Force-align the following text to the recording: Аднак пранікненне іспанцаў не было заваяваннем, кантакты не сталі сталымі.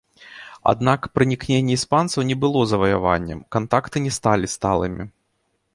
Аднак 0.71 1.01
пранікненне 1.17 1.75
іспанцаў 1.81 2.25
не 2.31 2.37
было 2.45 2.65
заваяваннем, 2.73 3.39
кантакты 3.59 3.97
не 4.09 4.19
сталі 4.19 4.53
сталымі. 4.57 5.03